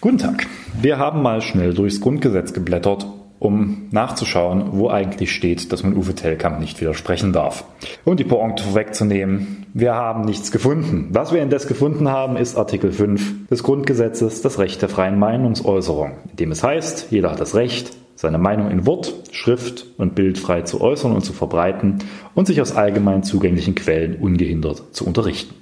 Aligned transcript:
Guten 0.00 0.18
Tag. 0.18 0.46
Wir 0.80 0.98
haben 0.98 1.22
mal 1.22 1.40
schnell 1.40 1.74
durchs 1.74 2.00
Grundgesetz 2.00 2.52
geblättert, 2.52 3.04
um 3.40 3.88
nachzuschauen, 3.90 4.78
wo 4.78 4.88
eigentlich 4.90 5.32
steht, 5.32 5.72
dass 5.72 5.82
man 5.82 5.96
Uwe 5.96 6.14
Tellkamp 6.14 6.60
nicht 6.60 6.80
widersprechen 6.80 7.32
darf. 7.32 7.64
Und 8.04 8.20
die 8.20 8.24
Pointe 8.24 8.62
vorwegzunehmen, 8.62 9.66
wir 9.74 9.96
haben 9.96 10.20
nichts 10.20 10.52
gefunden. 10.52 11.08
Was 11.10 11.32
wir 11.32 11.42
indes 11.42 11.66
gefunden 11.66 12.08
haben, 12.08 12.36
ist 12.36 12.56
Artikel 12.56 12.92
5 12.92 13.48
des 13.48 13.64
Grundgesetzes, 13.64 14.40
das 14.40 14.60
Recht 14.60 14.82
der 14.82 14.88
freien 14.88 15.18
Meinungsäußerung, 15.18 16.12
in 16.30 16.36
dem 16.36 16.52
es 16.52 16.62
heißt, 16.62 17.08
jeder 17.10 17.32
hat 17.32 17.40
das 17.40 17.56
Recht, 17.56 17.90
seine 18.14 18.38
Meinung 18.38 18.70
in 18.70 18.86
Wort, 18.86 19.12
Schrift 19.32 19.84
und 19.96 20.14
Bild 20.14 20.38
frei 20.38 20.62
zu 20.62 20.80
äußern 20.80 21.10
und 21.10 21.22
zu 21.22 21.32
verbreiten 21.32 22.04
und 22.36 22.46
sich 22.46 22.60
aus 22.60 22.70
allgemein 22.70 23.24
zugänglichen 23.24 23.74
Quellen 23.74 24.14
ungehindert 24.14 24.94
zu 24.94 25.04
unterrichten. 25.04 25.56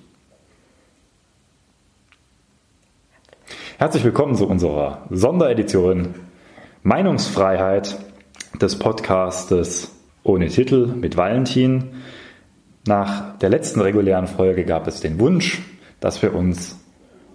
Herzlich 3.79 4.05
willkommen 4.05 4.35
zu 4.35 4.49
unserer 4.49 5.03
Sonderedition 5.11 6.15
Meinungsfreiheit 6.83 7.99
des 8.59 8.79
Podcastes 8.79 9.95
ohne 10.23 10.47
Titel 10.47 10.87
mit 10.87 11.19
Valentin. 11.19 11.91
Nach 12.87 13.37
der 13.37 13.51
letzten 13.51 13.83
regulären 13.83 14.29
Folge 14.29 14.65
gab 14.65 14.87
es 14.87 15.01
den 15.01 15.21
Wunsch, 15.21 15.61
dass 16.01 16.23
wir 16.23 16.35
uns, 16.35 16.81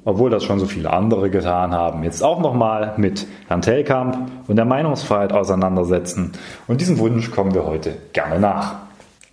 obwohl 0.03 0.31
das 0.31 0.43
schon 0.43 0.59
so 0.59 0.65
viele 0.65 0.91
andere 0.91 1.29
getan 1.29 1.73
haben, 1.75 2.03
jetzt 2.03 2.23
auch 2.23 2.39
nochmal 2.39 2.95
mit 2.97 3.27
Herrn 3.47 3.61
Tellkamp 3.61 4.31
und 4.47 4.55
der 4.55 4.65
Meinungsfreiheit 4.65 5.33
auseinandersetzen. 5.33 6.31
Und 6.65 6.81
diesem 6.81 6.97
Wunsch 6.97 7.29
kommen 7.29 7.53
wir 7.53 7.67
heute 7.67 7.97
gerne 8.13 8.39
nach. 8.39 8.77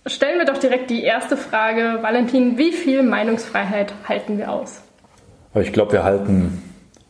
Stellen 0.05 0.37
wir 0.37 0.45
doch 0.45 0.59
direkt 0.59 0.91
die 0.91 1.01
erste 1.01 1.37
Frage. 1.37 1.97
Valentin, 2.03 2.59
wie 2.59 2.71
viel 2.71 3.01
Meinungsfreiheit 3.01 3.95
halten 4.07 4.37
wir 4.37 4.51
aus? 4.51 4.83
Ich 5.55 5.73
glaube, 5.73 5.93
wir 5.93 6.03
halten 6.03 6.68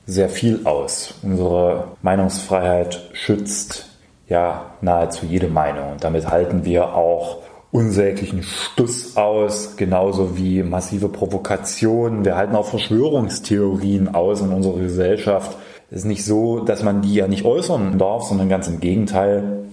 sehr 0.09 0.29
viel 0.29 0.61
aus. 0.65 1.13
Unsere 1.21 1.89
Meinungsfreiheit 2.01 3.09
schützt 3.13 3.85
ja 4.27 4.71
nahezu 4.81 5.25
jede 5.25 5.47
Meinung. 5.47 5.91
Und 5.91 6.03
damit 6.03 6.29
halten 6.29 6.65
wir 6.65 6.95
auch 6.95 7.37
unsäglichen 7.71 8.41
Stuss 8.41 9.15
aus, 9.15 9.75
genauso 9.77 10.37
wie 10.37 10.63
massive 10.63 11.09
Provokationen. 11.09 12.25
Wir 12.25 12.35
halten 12.35 12.55
auch 12.55 12.65
Verschwörungstheorien 12.65 14.13
aus 14.13 14.41
in 14.41 14.49
unserer 14.49 14.79
Gesellschaft. 14.79 15.55
Es 15.91 15.99
ist 15.99 16.05
nicht 16.05 16.25
so, 16.25 16.59
dass 16.59 16.83
man 16.83 17.01
die 17.01 17.15
ja 17.15 17.27
nicht 17.27 17.45
äußern 17.45 17.97
darf, 17.97 18.23
sondern 18.23 18.49
ganz 18.49 18.67
im 18.67 18.79
Gegenteil. 18.79 19.65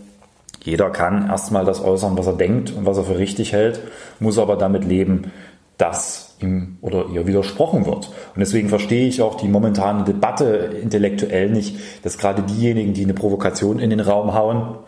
Jeder 0.63 0.91
kann 0.91 1.29
erstmal 1.29 1.65
das 1.65 1.83
äußern, 1.83 2.19
was 2.19 2.27
er 2.27 2.33
denkt 2.35 2.75
und 2.77 2.85
was 2.85 2.99
er 2.99 3.05
für 3.05 3.19
richtig 3.19 3.53
hält, 3.53 3.81
muss 4.19 4.39
aber 4.39 4.57
damit 4.57 4.85
leben, 4.85 5.31
dass 5.79 6.37
ihm 6.41 6.79
oder 6.81 7.07
ihr 7.13 7.27
widersprochen 7.27 7.87
wird. 7.87 8.07
Und 8.07 8.39
deswegen 8.39 8.69
verstehe 8.69 9.09
ich 9.09 9.23
auch 9.23 9.35
die 9.35 9.49
momentane 9.49 10.05
Debatte 10.05 10.71
intellektuell 10.83 11.51
nicht, 11.51 11.77
dass 12.05 12.19
gerade 12.19 12.43
diejenigen, 12.43 12.95
die 12.95 13.05
eine 13.05 13.15
Provokation 13.15 13.79
in 13.79 13.91
den 13.91 14.01
Raum 14.01 14.35
hauen, 14.35 14.79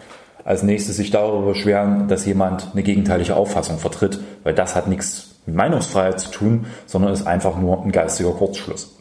als 0.45 0.63
nächstes 0.63 0.97
sich 0.97 1.11
darüber 1.11 1.49
beschweren, 1.49 2.09
dass 2.09 2.25
jemand 2.25 2.69
eine 2.73 2.83
gegenteilige 2.83 3.37
Auffassung 3.37 3.79
vertritt, 3.79 4.21
weil 4.45 4.55
das 4.55 4.75
hat 4.75 4.89
nichts 4.89 5.37
mit 5.45 5.57
Meinungsfreiheit 5.57 6.21
zu 6.21 6.31
tun, 6.31 6.67
sondern 6.87 7.13
ist 7.13 7.27
einfach 7.27 7.59
nur 7.59 7.83
ein 7.83 7.93
geistiger 7.93 8.31
Kurzschluss. 8.31 8.97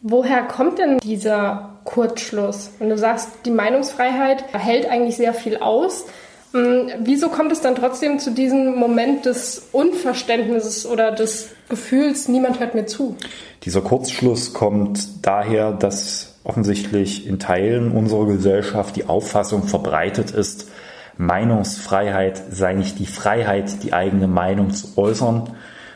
Woher 0.00 0.42
kommt 0.44 0.78
denn 0.78 0.98
dieser 0.98 1.80
Kurzschluss? 1.84 2.70
Wenn 2.78 2.88
du 2.88 2.96
sagst, 2.96 3.28
die 3.44 3.50
Meinungsfreiheit 3.50 4.44
hält 4.54 4.90
eigentlich 4.90 5.16
sehr 5.16 5.34
viel 5.34 5.58
aus, 5.58 6.06
wieso 6.52 7.28
kommt 7.28 7.52
es 7.52 7.60
dann 7.60 7.74
trotzdem 7.74 8.18
zu 8.18 8.32
diesem 8.32 8.74
Moment 8.74 9.24
des 9.26 9.68
Unverständnisses 9.72 10.86
oder 10.86 11.12
des 11.12 11.50
Gefühls, 11.68 12.28
niemand 12.28 12.60
hört 12.60 12.74
mir 12.74 12.86
zu? 12.86 13.16
Dieser 13.62 13.82
Kurzschluss 13.82 14.52
kommt 14.52 15.24
daher, 15.24 15.72
dass 15.72 16.38
offensichtlich 16.44 17.26
in 17.26 17.38
Teilen 17.38 17.92
unserer 17.92 18.26
Gesellschaft 18.26 18.96
die 18.96 19.06
Auffassung 19.06 19.64
verbreitet 19.64 20.30
ist, 20.30 20.68
Meinungsfreiheit 21.16 22.42
sei 22.50 22.72
nicht 22.72 22.98
die 22.98 23.06
Freiheit, 23.06 23.82
die 23.82 23.92
eigene 23.92 24.26
Meinung 24.26 24.70
zu 24.70 24.96
äußern, 24.96 25.50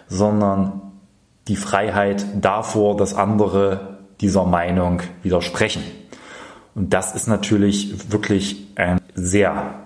sondern 0.06 0.82
die 1.48 1.56
Freiheit 1.56 2.25
davor, 2.41 2.97
dass 2.97 3.14
andere 3.14 3.98
dieser 4.20 4.44
Meinung 4.44 5.00
widersprechen. 5.22 5.82
Und 6.75 6.93
das 6.93 7.14
ist 7.14 7.26
natürlich 7.26 8.12
wirklich 8.12 8.66
ein 8.76 9.00
sehr 9.14 9.84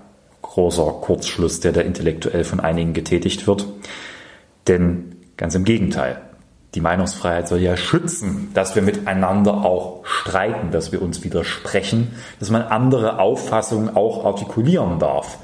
großer 0.48 0.84
Kurzschluss, 1.00 1.60
der 1.60 1.72
da 1.72 1.82
intellektuell 1.82 2.44
von 2.44 2.60
einigen 2.60 2.94
getätigt 2.94 3.46
wird. 3.46 3.66
Denn 4.66 5.16
ganz 5.36 5.54
im 5.54 5.64
Gegenteil, 5.64 6.20
die 6.74 6.80
Meinungsfreiheit 6.80 7.48
soll 7.48 7.60
ja 7.60 7.76
schützen, 7.76 8.50
dass 8.54 8.74
wir 8.74 8.82
miteinander 8.82 9.64
auch 9.64 10.04
streiten, 10.04 10.70
dass 10.70 10.92
wir 10.92 11.00
uns 11.00 11.22
widersprechen, 11.24 12.14
dass 12.40 12.50
man 12.50 12.62
andere 12.62 13.18
Auffassungen 13.18 13.94
auch 13.96 14.24
artikulieren 14.24 14.98
darf. 14.98 15.38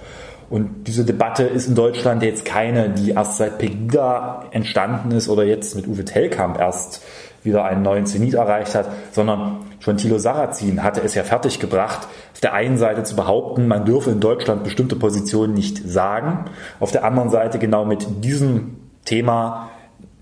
Und 0.51 0.85
diese 0.87 1.05
Debatte 1.05 1.45
ist 1.45 1.67
in 1.67 1.75
Deutschland 1.75 2.23
jetzt 2.23 2.45
keine, 2.45 2.91
die 2.91 3.13
erst 3.13 3.39
seit 3.39 3.59
Pegida 3.59 4.45
entstanden 4.51 5.11
ist 5.13 5.29
oder 5.29 5.45
jetzt 5.45 5.75
mit 5.75 5.87
Uwe 5.87 6.05
Tellkamp 6.05 6.59
erst 6.59 7.03
wieder 7.45 7.65
einen 7.65 7.83
neuen 7.83 8.07
Zenit 8.07 8.35
erreicht 8.35 8.75
hat, 8.75 8.89
sondern 9.13 9.59
schon 9.81 9.97
Thilo 9.97 10.19
Sarrazin 10.19 10.83
hatte 10.83 11.03
es 11.03 11.15
ja 11.15 11.23
fertiggebracht, 11.23 12.09
auf 12.33 12.41
der 12.41 12.55
einen 12.55 12.79
Seite 12.79 13.05
zu 13.05 13.15
behaupten, 13.15 13.69
man 13.69 13.85
dürfe 13.85 14.11
in 14.11 14.21
Deutschland 14.21 14.65
bestimmte 14.65 14.97
Positionen 14.97 15.55
nicht 15.55 15.89
sagen, 15.89 16.47
auf 16.81 16.91
der 16.91 17.05
anderen 17.05 17.31
Seite 17.31 17.59
genau 17.59 17.85
mit 17.85 18.25
diesem 18.25 18.77
Thema 19.05 19.71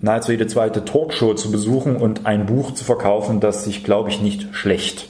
nahezu 0.00 0.32
jede 0.32 0.48
zweite 0.48 0.84
Talkshow 0.84 1.34
zu 1.34 1.50
besuchen 1.50 1.96
und 1.96 2.26
ein 2.26 2.46
Buch 2.46 2.74
zu 2.74 2.84
verkaufen, 2.84 3.40
das 3.40 3.64
sich, 3.64 3.84
glaube 3.84 4.10
ich, 4.10 4.20
nicht 4.20 4.54
schlecht 4.54 5.08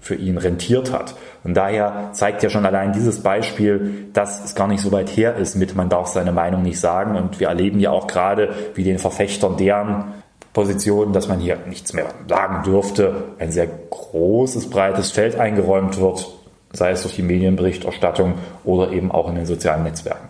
für 0.00 0.16
ihn 0.16 0.36
rentiert 0.36 0.92
hat. 0.92 1.14
Und 1.44 1.54
daher 1.54 2.10
zeigt 2.12 2.42
ja 2.42 2.50
schon 2.50 2.66
allein 2.66 2.92
dieses 2.92 3.22
Beispiel, 3.22 4.08
dass 4.12 4.44
es 4.44 4.56
gar 4.56 4.66
nicht 4.66 4.80
so 4.80 4.90
weit 4.90 5.16
her 5.16 5.36
ist 5.36 5.54
mit, 5.54 5.76
man 5.76 5.88
darf 5.88 6.08
seine 6.08 6.32
Meinung 6.32 6.62
nicht 6.62 6.80
sagen. 6.80 7.16
Und 7.16 7.38
wir 7.38 7.48
erleben 7.48 7.78
ja 7.78 7.90
auch 7.92 8.08
gerade, 8.08 8.50
wie 8.74 8.82
den 8.82 8.98
Verfechtern 8.98 9.56
deren 9.56 10.12
Position, 10.52 11.12
dass 11.12 11.28
man 11.28 11.40
hier 11.40 11.58
nichts 11.66 11.92
mehr 11.92 12.06
sagen 12.28 12.62
dürfte, 12.64 13.24
ein 13.38 13.52
sehr 13.52 13.68
großes, 13.90 14.68
breites 14.68 15.10
Feld 15.10 15.38
eingeräumt 15.38 15.98
wird, 15.98 16.28
sei 16.72 16.90
es 16.90 17.02
durch 17.02 17.16
die 17.16 17.22
Medienberichterstattung 17.22 18.34
oder 18.64 18.92
eben 18.92 19.10
auch 19.10 19.28
in 19.28 19.36
den 19.36 19.46
sozialen 19.46 19.84
Netzwerken. 19.84 20.28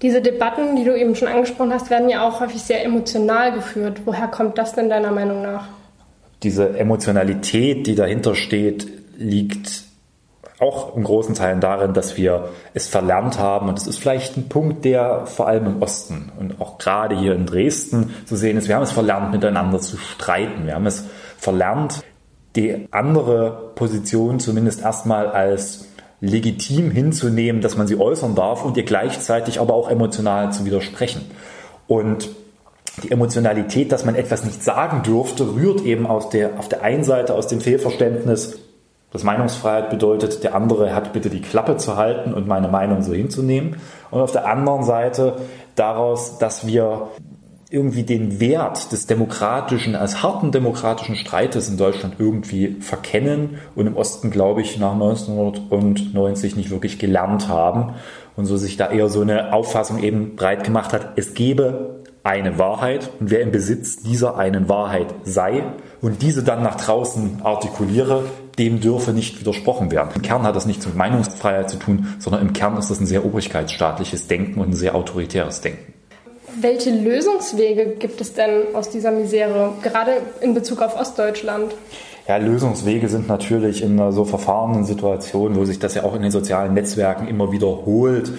Diese 0.00 0.20
Debatten, 0.20 0.74
die 0.76 0.84
du 0.84 0.96
eben 0.96 1.14
schon 1.14 1.28
angesprochen 1.28 1.72
hast, 1.72 1.90
werden 1.90 2.08
ja 2.08 2.26
auch 2.26 2.40
häufig 2.40 2.60
sehr 2.62 2.84
emotional 2.84 3.52
geführt. 3.52 4.02
Woher 4.04 4.26
kommt 4.26 4.58
das 4.58 4.74
denn 4.74 4.88
deiner 4.88 5.12
Meinung 5.12 5.42
nach? 5.42 5.68
Diese 6.42 6.76
Emotionalität, 6.76 7.86
die 7.86 7.94
dahinter 7.94 8.34
steht, 8.34 8.88
liegt 9.16 9.84
auch 10.62 10.96
in 10.96 11.02
großen 11.02 11.34
Teilen 11.34 11.60
darin, 11.60 11.92
dass 11.92 12.16
wir 12.16 12.48
es 12.72 12.86
verlernt 12.86 13.38
haben. 13.38 13.68
Und 13.68 13.78
das 13.78 13.86
ist 13.86 13.98
vielleicht 13.98 14.36
ein 14.36 14.48
Punkt, 14.48 14.84
der 14.84 15.26
vor 15.26 15.48
allem 15.48 15.66
im 15.66 15.82
Osten 15.82 16.30
und 16.38 16.60
auch 16.60 16.78
gerade 16.78 17.18
hier 17.18 17.34
in 17.34 17.46
Dresden 17.46 18.14
zu 18.26 18.36
sehen 18.36 18.56
ist. 18.56 18.68
Wir 18.68 18.76
haben 18.76 18.82
es 18.82 18.92
verlernt, 18.92 19.32
miteinander 19.32 19.80
zu 19.80 19.96
streiten. 19.96 20.66
Wir 20.66 20.74
haben 20.74 20.86
es 20.86 21.04
verlernt, 21.36 22.02
die 22.54 22.86
andere 22.90 23.72
Position 23.74 24.38
zumindest 24.38 24.82
erstmal 24.82 25.26
als 25.26 25.86
legitim 26.20 26.90
hinzunehmen, 26.92 27.60
dass 27.60 27.76
man 27.76 27.88
sie 27.88 27.98
äußern 27.98 28.36
darf 28.36 28.64
und 28.64 28.76
ihr 28.76 28.84
gleichzeitig 28.84 29.60
aber 29.60 29.74
auch 29.74 29.90
emotional 29.90 30.52
zu 30.52 30.64
widersprechen. 30.64 31.22
Und 31.88 32.28
die 33.02 33.10
Emotionalität, 33.10 33.90
dass 33.90 34.04
man 34.04 34.14
etwas 34.14 34.44
nicht 34.44 34.62
sagen 34.62 35.02
dürfte, 35.02 35.54
rührt 35.54 35.80
eben 35.80 36.06
aus 36.06 36.28
der, 36.28 36.58
auf 36.58 36.68
der 36.68 36.82
einen 36.82 37.02
Seite 37.04 37.34
aus 37.34 37.48
dem 37.48 37.60
Fehlverständnis, 37.60 38.58
dass 39.12 39.24
Meinungsfreiheit 39.24 39.90
bedeutet, 39.90 40.42
der 40.42 40.54
andere 40.54 40.94
hat 40.94 41.12
bitte 41.12 41.28
die 41.28 41.42
Klappe 41.42 41.76
zu 41.76 41.96
halten 41.96 42.32
und 42.32 42.46
meine 42.46 42.68
Meinung 42.68 43.02
so 43.02 43.12
hinzunehmen. 43.12 43.76
Und 44.10 44.20
auf 44.20 44.32
der 44.32 44.46
anderen 44.46 44.84
Seite 44.84 45.36
daraus, 45.74 46.38
dass 46.38 46.66
wir 46.66 47.08
irgendwie 47.72 48.02
den 48.02 48.38
Wert 48.38 48.92
des 48.92 49.06
demokratischen, 49.06 49.96
als 49.96 50.22
harten 50.22 50.52
demokratischen 50.52 51.16
Streites 51.16 51.70
in 51.70 51.78
Deutschland 51.78 52.16
irgendwie 52.18 52.76
verkennen 52.80 53.58
und 53.74 53.86
im 53.86 53.96
Osten, 53.96 54.30
glaube 54.30 54.60
ich, 54.60 54.78
nach 54.78 54.92
1990 54.92 56.54
nicht 56.56 56.70
wirklich 56.70 56.98
gelernt 56.98 57.48
haben 57.48 57.94
und 58.36 58.44
so 58.44 58.58
sich 58.58 58.76
da 58.76 58.90
eher 58.90 59.08
so 59.08 59.22
eine 59.22 59.54
Auffassung 59.54 60.02
eben 60.02 60.36
breit 60.36 60.64
gemacht 60.64 60.92
hat, 60.92 61.12
es 61.16 61.32
gebe 61.32 62.02
eine 62.24 62.58
Wahrheit 62.58 63.10
und 63.20 63.30
wer 63.30 63.40
im 63.40 63.50
Besitz 63.50 64.02
dieser 64.02 64.36
einen 64.36 64.68
Wahrheit 64.68 65.14
sei 65.24 65.64
und 66.02 66.20
diese 66.20 66.42
dann 66.42 66.62
nach 66.62 66.76
draußen 66.76 67.40
artikuliere, 67.42 68.24
dem 68.58 68.80
dürfe 68.80 69.12
nicht 69.12 69.40
widersprochen 69.40 69.90
werden. 69.90 70.10
Im 70.14 70.22
Kern 70.22 70.42
hat 70.42 70.56
das 70.56 70.66
nichts 70.66 70.86
mit 70.86 70.96
Meinungsfreiheit 70.96 71.70
zu 71.70 71.78
tun, 71.78 72.14
sondern 72.18 72.42
im 72.42 72.52
Kern 72.52 72.76
ist 72.76 72.90
das 72.90 73.00
ein 73.00 73.06
sehr 73.06 73.24
obrigkeitsstaatliches 73.24 74.28
Denken 74.28 74.60
und 74.60 74.70
ein 74.70 74.74
sehr 74.74 74.94
autoritäres 74.94 75.60
Denken. 75.60 75.92
Welche 76.60 76.90
Lösungswege 76.90 77.96
gibt 77.98 78.20
es 78.20 78.34
denn 78.34 78.74
aus 78.74 78.90
dieser 78.90 79.10
Misere, 79.10 79.72
gerade 79.82 80.12
in 80.42 80.52
Bezug 80.52 80.82
auf 80.82 81.00
Ostdeutschland? 81.00 81.72
Ja, 82.28 82.36
Lösungswege 82.36 83.08
sind 83.08 83.26
natürlich 83.26 83.82
in 83.82 83.98
einer 83.98 84.12
so 84.12 84.24
verfahrenen 84.24 84.84
Situation, 84.84 85.56
wo 85.56 85.64
sich 85.64 85.78
das 85.78 85.94
ja 85.94 86.04
auch 86.04 86.14
in 86.14 86.22
den 86.22 86.30
sozialen 86.30 86.74
Netzwerken 86.74 87.26
immer 87.26 87.50
wiederholt 87.52 88.32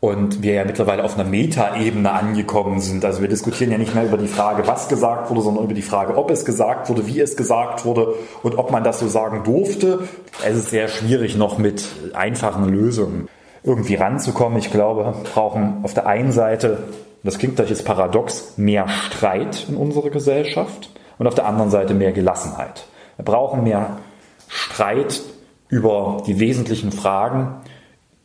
und 0.00 0.42
wir 0.42 0.54
ja 0.54 0.64
mittlerweile 0.64 1.02
auf 1.02 1.18
einer 1.18 1.28
Metaebene 1.28 2.10
angekommen 2.10 2.80
sind. 2.80 3.04
Also 3.04 3.20
wir 3.20 3.28
diskutieren 3.28 3.72
ja 3.72 3.78
nicht 3.78 3.94
mehr 3.94 4.04
über 4.04 4.16
die 4.16 4.28
Frage, 4.28 4.66
was 4.66 4.88
gesagt 4.88 5.28
wurde, 5.28 5.42
sondern 5.42 5.64
über 5.64 5.74
die 5.74 5.82
Frage, 5.82 6.16
ob 6.16 6.30
es 6.30 6.44
gesagt 6.44 6.88
wurde, 6.88 7.06
wie 7.08 7.20
es 7.20 7.36
gesagt 7.36 7.84
wurde 7.84 8.14
und 8.42 8.56
ob 8.56 8.70
man 8.70 8.84
das 8.84 9.00
so 9.00 9.08
sagen 9.08 9.42
durfte. 9.42 10.00
Es 10.46 10.56
ist 10.56 10.70
sehr 10.70 10.88
schwierig 10.88 11.36
noch 11.36 11.58
mit 11.58 11.84
einfachen 12.14 12.68
Lösungen 12.68 13.28
irgendwie 13.64 13.96
ranzukommen. 13.96 14.58
Ich 14.58 14.70
glaube, 14.70 15.04
wir 15.04 15.30
brauchen 15.34 15.80
auf 15.82 15.94
der 15.94 16.06
einen 16.06 16.30
Seite, 16.30 16.84
das 17.24 17.38
klingt 17.38 17.56
vielleicht 17.56 17.70
jetzt 17.70 17.84
paradox, 17.84 18.54
mehr 18.56 18.86
Streit 18.88 19.66
in 19.68 19.76
unserer 19.76 20.10
Gesellschaft 20.10 20.90
und 21.18 21.26
auf 21.26 21.34
der 21.34 21.46
anderen 21.46 21.70
Seite 21.70 21.94
mehr 21.94 22.12
Gelassenheit. 22.12 22.86
Wir 23.16 23.24
brauchen 23.24 23.64
mehr 23.64 23.98
Streit 24.46 25.20
über 25.68 26.22
die 26.24 26.38
wesentlichen 26.38 26.92
Fragen, 26.92 27.56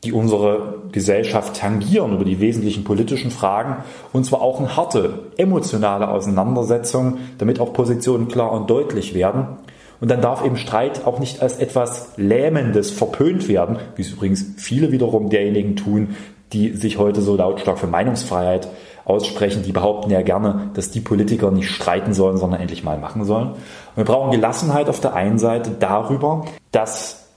die 0.04 0.12
unsere 0.12 0.82
Gesellschaft 0.92 1.56
tangieren, 1.58 2.14
über 2.14 2.26
die 2.26 2.40
wesentlichen 2.40 2.84
politischen 2.84 3.32
Fragen, 3.32 3.84
und 4.12 4.26
zwar 4.26 4.42
auch 4.42 4.60
eine 4.60 4.76
harte, 4.76 5.32
emotionale 5.38 6.10
Auseinandersetzung, 6.10 7.18
damit 7.38 7.60
auch 7.60 7.74
Positionen 7.74 8.28
klar 8.28 8.52
und 8.52 8.70
deutlich 8.70 9.14
werden. 9.14 9.58
Und 10.02 10.12
dann 10.12 10.22
darf 10.22 10.46
eben 10.46 10.58
Streit 10.58 11.08
auch 11.08 11.20
nicht 11.20 11.42
als 11.42 11.58
etwas 11.58 12.10
Lähmendes 12.18 12.92
verpönt 12.92 13.48
werden, 13.48 13.78
wie 13.96 14.02
es 14.02 14.12
übrigens 14.12 14.46
viele 14.58 14.92
wiederum 14.92 15.30
derjenigen 15.30 15.78
tun, 15.78 16.16
die 16.52 16.74
sich 16.74 16.98
heute 16.98 17.22
so 17.22 17.36
lautstark 17.38 17.80
für 17.80 17.88
Meinungsfreiheit 17.88 18.68
aussprechen, 19.06 19.64
die 19.64 19.72
behaupten 19.72 20.12
ja 20.12 20.22
gerne, 20.22 20.72
dass 20.74 20.92
die 20.92 21.00
Politiker 21.00 21.52
nicht 21.52 21.70
streiten 21.70 22.14
sollen, 22.14 22.38
sondern 22.38 22.62
endlich 22.62 22.84
mal 22.84 22.98
machen 22.98 23.26
sollen. 23.26 23.50
Und 23.50 23.58
wir 23.98 24.06
brauchen 24.06 24.32
Gelassenheit 24.32 24.90
auf 24.90 25.00
der 25.00 25.14
einen 25.14 25.40
Seite 25.40 25.72
darüber, 25.80 26.46
dass 26.72 27.28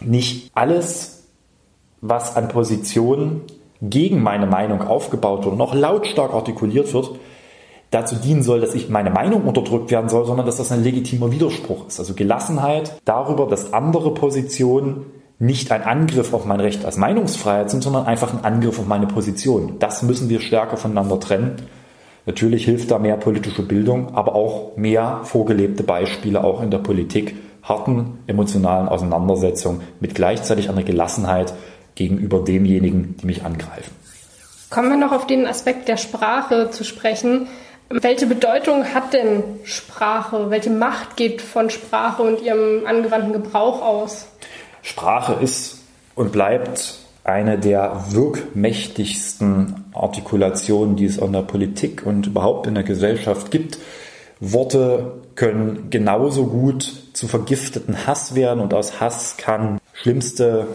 nicht 0.00 0.50
alles 0.54 1.13
was 2.06 2.36
an 2.36 2.48
Positionen 2.48 3.40
gegen 3.80 4.22
meine 4.22 4.46
Meinung 4.46 4.82
aufgebaut 4.82 5.46
wird, 5.46 5.56
noch 5.56 5.74
lautstark 5.74 6.34
artikuliert 6.34 6.92
wird, 6.92 7.12
dazu 7.90 8.16
dienen 8.16 8.42
soll, 8.42 8.60
dass 8.60 8.74
ich 8.74 8.90
meine 8.90 9.08
Meinung 9.08 9.44
unterdrückt 9.44 9.90
werden 9.90 10.10
soll, 10.10 10.26
sondern 10.26 10.44
dass 10.44 10.58
das 10.58 10.70
ein 10.70 10.84
legitimer 10.84 11.32
Widerspruch 11.32 11.88
ist. 11.88 11.98
Also 11.98 12.12
Gelassenheit 12.12 13.00
darüber, 13.06 13.46
dass 13.46 13.72
andere 13.72 14.12
Positionen 14.12 15.06
nicht 15.38 15.72
ein 15.72 15.82
Angriff 15.82 16.34
auf 16.34 16.44
mein 16.44 16.60
Recht 16.60 16.84
als 16.84 16.98
Meinungsfreiheit 16.98 17.70
sind, 17.70 17.82
sondern 17.82 18.04
einfach 18.04 18.34
ein 18.34 18.44
Angriff 18.44 18.78
auf 18.78 18.86
meine 18.86 19.06
Position. 19.06 19.76
Das 19.78 20.02
müssen 20.02 20.28
wir 20.28 20.40
stärker 20.40 20.76
voneinander 20.76 21.18
trennen. 21.18 21.56
Natürlich 22.26 22.66
hilft 22.66 22.90
da 22.90 22.98
mehr 22.98 23.16
politische 23.16 23.62
Bildung, 23.62 24.14
aber 24.14 24.34
auch 24.34 24.76
mehr 24.76 25.20
vorgelebte 25.24 25.84
Beispiele 25.84 26.44
auch 26.44 26.62
in 26.62 26.70
der 26.70 26.78
Politik, 26.78 27.34
harten 27.62 28.18
emotionalen 28.26 28.88
Auseinandersetzungen 28.88 29.80
mit 30.00 30.14
gleichzeitig 30.14 30.68
einer 30.68 30.82
Gelassenheit, 30.82 31.54
gegenüber 31.94 32.40
demjenigen, 32.40 33.16
die 33.20 33.26
mich 33.26 33.44
angreifen. 33.44 33.92
Kommen 34.70 34.90
wir 34.90 34.96
noch 34.96 35.12
auf 35.12 35.26
den 35.26 35.46
Aspekt 35.46 35.88
der 35.88 35.96
Sprache 35.96 36.70
zu 36.70 36.84
sprechen. 36.84 37.46
Welche 37.90 38.26
Bedeutung 38.26 38.94
hat 38.94 39.12
denn 39.12 39.42
Sprache? 39.62 40.50
Welche 40.50 40.70
Macht 40.70 41.16
geht 41.16 41.42
von 41.42 41.70
Sprache 41.70 42.22
und 42.22 42.42
ihrem 42.42 42.86
angewandten 42.86 43.32
Gebrauch 43.32 43.82
aus? 43.82 44.26
Sprache 44.82 45.34
ist 45.34 45.78
und 46.14 46.32
bleibt 46.32 46.96
eine 47.24 47.58
der 47.58 48.04
wirkmächtigsten 48.10 49.84
Artikulationen, 49.94 50.96
die 50.96 51.06
es 51.06 51.18
in 51.18 51.32
der 51.32 51.42
Politik 51.42 52.04
und 52.04 52.26
überhaupt 52.26 52.66
in 52.66 52.74
der 52.74 52.84
Gesellschaft 52.84 53.50
gibt. 53.50 53.78
Worte 54.40 55.12
können 55.34 55.88
genauso 55.90 56.46
gut 56.46 56.92
zu 57.12 57.28
vergifteten 57.28 58.06
Hass 58.06 58.34
werden 58.34 58.60
und 58.60 58.74
aus 58.74 59.00
Hass 59.00 59.36
kann 59.36 59.78
schlimmste 59.92 60.66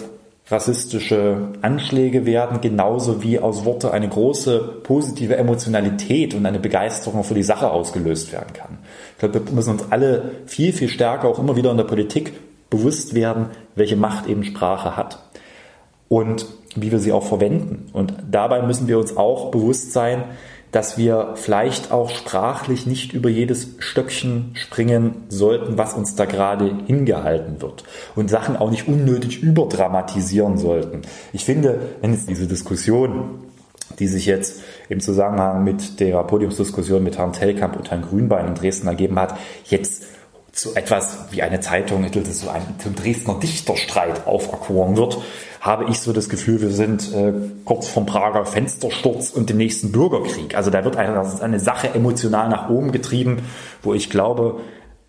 rassistische 0.50 1.50
Anschläge 1.62 2.26
werden, 2.26 2.60
genauso 2.62 3.22
wie 3.22 3.40
aus 3.40 3.66
Worte 3.66 3.92
eine 3.92 4.10
große 4.10 4.82
positive 4.84 5.36
Emotionalität 5.36 6.34
und 6.34 6.46
eine 6.46 6.60
Begeisterung 6.60 7.24
für 7.24 7.36
die 7.36 7.44
Sache 7.44 7.70
ausgelöst 7.70 8.32
werden 8.32 8.54
kann. 8.54 8.80
Ich 9.14 9.20
glaube, 9.20 9.46
wir 9.46 9.54
müssen 9.54 9.72
uns 9.72 9.92
alle 9.92 10.32
viel, 10.46 10.74
viel 10.74 10.90
stärker 10.90 11.28
auch 11.28 11.40
immer 11.40 11.56
wieder 11.56 11.72
in 11.72 11.78
der 11.78 11.84
Politik 11.84 12.34
bewusst 12.70 13.14
werden, 13.14 13.48
welche 13.76 13.96
Macht 13.96 14.28
eben 14.28 14.44
Sprache 14.44 14.98
hat 14.98 15.20
und 16.08 16.46
wie 16.76 16.92
wir 16.92 17.00
sie 17.00 17.12
auch 17.12 17.26
verwenden. 17.26 17.90
Und 17.94 18.14
dabei 18.30 18.62
müssen 18.62 18.88
wir 18.88 19.00
uns 19.00 19.18
auch 19.18 19.52
bewusst 19.52 19.92
sein, 19.92 20.24
dass 20.72 20.98
wir 20.98 21.34
vielleicht 21.36 21.92
auch 21.92 22.10
sprachlich 22.10 22.86
nicht 22.86 23.14
über 23.14 23.30
jedes 23.30 23.76
Stöckchen 23.80 24.52
springen 24.54 25.24
sollten, 25.30 25.78
was 25.78 25.94
uns 25.94 26.16
da 26.16 26.26
gerade 26.26 26.76
hingehalten 26.86 27.62
wird 27.62 27.84
und 28.16 28.30
Sachen 28.30 28.56
auch 28.56 28.70
nicht 28.70 28.88
unnötig 28.88 29.42
überdramatisieren 29.42 30.58
sollten. 30.58 31.02
Ich 31.34 31.46
finde, 31.46 31.80
wenn 32.02 32.14
es 32.14 32.26
diese 32.26 32.48
Diskussion 32.48 33.42
die 33.98 34.08
sich 34.08 34.26
jetzt 34.26 34.62
im 34.88 35.00
Zusammenhang 35.00 35.64
mit 35.64 36.00
der 36.00 36.24
Podiumsdiskussion 36.24 37.04
mit 37.04 37.18
Herrn 37.18 37.34
Tellkamp 37.34 37.76
und 37.76 37.90
Herrn 37.90 38.04
Grünbein 38.04 38.48
in 38.48 38.56
Dresden 38.56 38.88
ergeben 38.88 39.20
hat, 39.20 39.36
jetzt 39.66 40.06
zu 40.52 40.76
etwas 40.76 41.18
wie 41.32 41.42
eine 41.42 41.60
Zeitung, 41.60 42.06
das 42.12 42.40
so 42.40 42.50
ein 42.50 42.64
zum 42.80 42.96
Dresdner 42.96 43.40
Dichterstreit 43.40 44.28
auferkoren 44.28 44.98
wird, 44.98 45.20
habe 45.62 45.86
ich 45.90 46.00
so 46.00 46.14
das 46.14 46.30
Gefühl, 46.30 46.62
wir 46.62 46.72
sind 46.72 47.14
äh, 47.14 47.34
kurz 47.66 47.88
vom 47.88 48.06
Prager 48.06 48.46
Fenstersturz 48.46 49.32
und 49.32 49.50
dem 49.50 49.58
nächsten 49.58 49.92
Bürgerkrieg. 49.92 50.56
Also 50.56 50.70
da 50.70 50.84
wird 50.86 50.96
eine, 50.96 51.22
eine 51.42 51.60
Sache 51.60 51.94
emotional 51.94 52.50
nach 52.50 52.70
oben 52.70 52.92
getrieben, 52.92 53.40
wo 53.84 53.94
ich 53.94 54.10
glaube, 54.10 54.62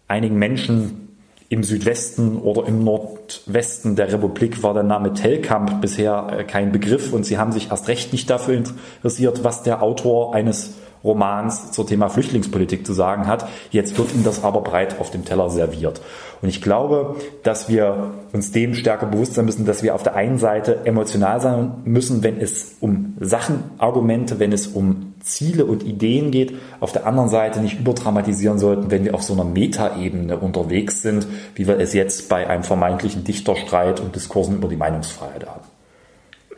einigen 0.09 0.37
Menschen 0.37 1.09
im 1.49 1.65
Südwesten 1.65 2.39
oder 2.39 2.67
im 2.67 2.85
Nordwesten 2.85 3.97
der 3.97 4.13
Republik 4.13 4.63
war 4.63 4.73
der 4.73 4.85
Name 4.85 5.15
Tellkamp 5.15 5.81
bisher 5.81 6.29
äh, 6.31 6.45
kein 6.45 6.73
Begriff 6.73 7.13
und 7.13 7.25
sie 7.25 7.39
haben 7.39 7.53
sich 7.53 7.71
erst 7.71 7.89
recht 7.89 8.13
nicht 8.13 8.31
dafür 8.31 8.55
interessiert, 8.55 9.43
was 9.43 9.63
der 9.63 9.83
Autor 9.83 10.35
eines 10.35 10.75
Romans 11.03 11.73
zum 11.73 11.87
Thema 11.87 12.09
Flüchtlingspolitik 12.09 12.87
zu 12.87 12.93
sagen 12.93 13.27
hat. 13.27 13.49
Jetzt 13.71 13.97
wird 13.99 14.15
ihm 14.15 14.25
das 14.25 14.45
aber 14.45 14.61
breit 14.61 15.01
auf 15.01 15.11
dem 15.11 15.25
Teller 15.25 15.51
serviert. 15.51 16.01
Und 16.43 16.49
ich 16.49 16.63
glaube, 16.63 17.17
dass 17.43 17.69
wir 17.69 18.13
uns 18.33 18.53
dem 18.53 18.75
stärker 18.75 19.07
bewusst 19.07 19.35
sein 19.35 19.45
müssen, 19.45 19.67
dass 19.67 19.83
wir 19.83 19.95
auf 19.95 20.03
der 20.03 20.17
einen 20.17 20.39
Seite 20.39 20.81
emotional 20.85 21.41
sein 21.41 21.73
müssen, 21.85 22.23
wenn 22.23 22.41
es 22.41 22.77
um 22.81 23.17
Sachenargumente, 23.21 24.39
wenn 24.39 24.53
es 24.53 24.67
um 24.67 25.15
Ziele 25.21 25.67
und 25.67 25.83
Ideen 25.83 26.31
geht, 26.31 26.55
auf 26.81 26.93
der 26.93 27.07
anderen 27.07 27.29
Seite 27.29 27.61
nicht 27.61 27.79
überdramatisieren 27.79 28.59
sollten, 28.59 28.91
wenn 28.91 29.05
wir 29.05 29.15
auf 29.15 29.23
so 29.23 29.35
einer 29.35 29.45
Metaebene 29.45 30.39
unterwegs 30.39 31.03
sind, 31.03 31.27
wie 31.55 31.67
wir 31.67 31.79
es 31.79 31.93
jetzt 31.93 32.31
bei 32.31 32.47
einem 32.47 32.63
vermeintlichen 32.63 33.25
Dichterstreit 33.25 34.01
und 34.01 34.17
Diskursen 34.17 34.57
über 34.57 34.69
die 34.69 34.77
Meinungsfreiheit 34.77 35.47
haben. 35.47 35.65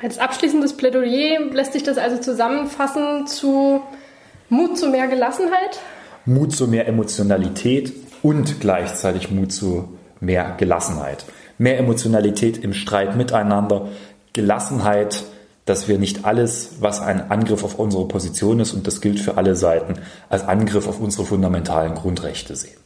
Als 0.00 0.18
abschließendes 0.18 0.76
Plädoyer 0.76 1.40
lässt 1.52 1.72
sich 1.72 1.82
das 1.82 1.98
also 1.98 2.18
zusammenfassen 2.18 3.26
zu 3.26 3.82
Mut 4.52 4.76
zu 4.76 4.90
mehr 4.90 5.08
Gelassenheit? 5.08 5.81
Mut 6.26 6.55
zu 6.55 6.69
mehr 6.69 6.86
Emotionalität 6.86 7.91
und 8.22 8.60
gleichzeitig 8.60 9.31
Mut 9.31 9.50
zu 9.50 9.88
mehr 10.20 10.56
Gelassenheit. 10.58 11.24
Mehr 11.56 11.79
Emotionalität 11.79 12.62
im 12.62 12.74
Streit 12.74 13.17
miteinander, 13.17 13.88
Gelassenheit, 14.34 15.24
dass 15.65 15.88
wir 15.88 15.98
nicht 15.98 16.26
alles, 16.26 16.72
was 16.81 17.00
ein 17.00 17.31
Angriff 17.31 17.65
auf 17.65 17.79
unsere 17.79 18.06
Position 18.06 18.60
ist, 18.60 18.74
und 18.74 18.86
das 18.86 19.00
gilt 19.00 19.20
für 19.20 19.38
alle 19.38 19.56
Seiten, 19.56 19.94
als 20.29 20.46
Angriff 20.46 20.86
auf 20.86 21.00
unsere 21.00 21.24
fundamentalen 21.24 21.94
Grundrechte 21.94 22.55
sehen. 22.55 22.76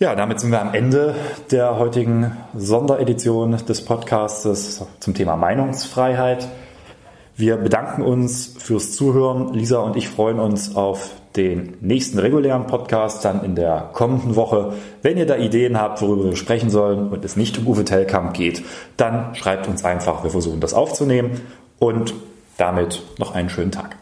Ja, 0.00 0.16
damit 0.16 0.40
sind 0.40 0.50
wir 0.50 0.60
am 0.60 0.74
Ende 0.74 1.14
der 1.52 1.78
heutigen 1.78 2.36
Sonderedition 2.56 3.56
des 3.64 3.84
Podcasts 3.84 4.84
zum 4.98 5.14
Thema 5.14 5.36
Meinungsfreiheit. 5.36 6.48
Wir 7.36 7.56
bedanken 7.56 8.02
uns 8.02 8.54
fürs 8.58 8.92
Zuhören. 8.92 9.54
Lisa 9.54 9.78
und 9.78 9.96
ich 9.96 10.08
freuen 10.08 10.38
uns 10.38 10.76
auf 10.76 11.10
den 11.36 11.78
nächsten 11.80 12.18
regulären 12.18 12.66
Podcast 12.66 13.24
dann 13.24 13.42
in 13.42 13.54
der 13.54 13.90
kommenden 13.94 14.36
Woche. 14.36 14.74
Wenn 15.00 15.16
ihr 15.16 15.26
da 15.26 15.36
Ideen 15.36 15.80
habt, 15.80 16.02
worüber 16.02 16.24
wir 16.26 16.36
sprechen 16.36 16.68
sollen 16.68 17.08
und 17.08 17.24
es 17.24 17.36
nicht 17.36 17.58
um 17.58 17.66
Uwe 17.66 17.84
Tellkamp 17.84 18.34
geht, 18.34 18.62
dann 18.98 19.34
schreibt 19.34 19.66
uns 19.66 19.84
einfach. 19.84 20.22
Wir 20.24 20.30
versuchen 20.30 20.60
das 20.60 20.74
aufzunehmen 20.74 21.40
und 21.78 22.12
damit 22.58 23.02
noch 23.18 23.34
einen 23.34 23.48
schönen 23.48 23.72
Tag. 23.72 24.01